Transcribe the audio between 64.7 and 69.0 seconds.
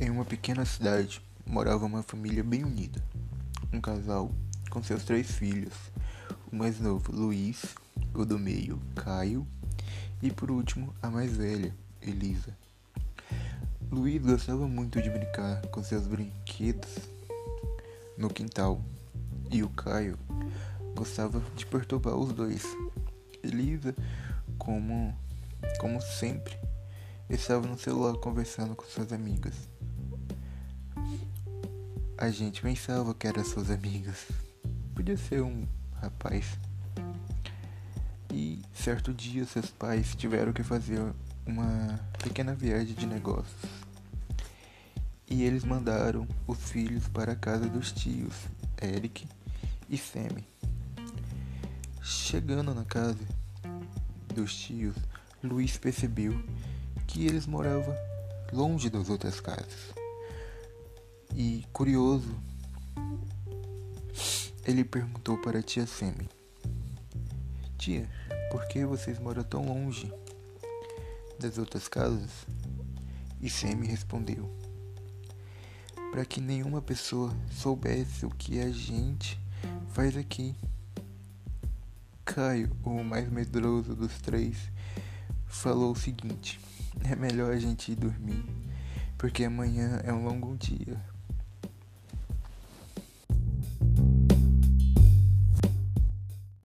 perguntou para a tia Semi: Tia, por que